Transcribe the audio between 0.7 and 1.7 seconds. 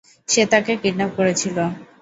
Kidnap করেছিল।